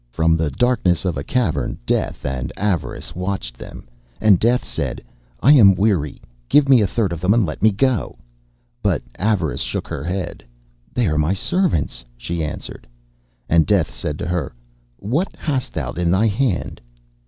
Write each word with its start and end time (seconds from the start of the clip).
From 0.09 0.35
the 0.35 0.49
darkness 0.49 1.05
of 1.05 1.15
a 1.15 1.23
cavern 1.23 1.77
Death 1.85 2.25
and 2.25 2.51
Avarice 2.57 3.13
watched 3.15 3.55
them, 3.59 3.87
and 4.19 4.39
Death 4.39 4.65
said, 4.65 5.03
'I 5.43 5.51
am 5.51 5.75
weary; 5.75 6.19
give 6.49 6.67
me 6.67 6.81
a 6.81 6.87
third 6.87 7.13
of 7.13 7.21
them 7.21 7.35
and 7.35 7.45
let 7.45 7.61
me 7.61 7.69
go.' 7.69 8.17
But 8.81 9.03
Avarice 9.19 9.61
shook 9.61 9.87
her 9.89 10.03
head. 10.03 10.43
'They 10.95 11.05
are 11.05 11.19
my 11.19 11.35
servants,' 11.35 12.03
she 12.17 12.43
answered. 12.43 12.87
And 13.47 13.67
Death 13.67 13.93
said 13.93 14.17
to 14.17 14.25
her, 14.27 14.53
'What 14.97 15.35
hast 15.37 15.71
thou 15.73 15.91
in 15.91 16.09
thy 16.09 16.25
hand? 16.25 16.81